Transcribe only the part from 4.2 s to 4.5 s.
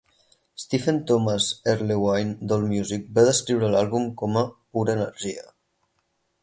com a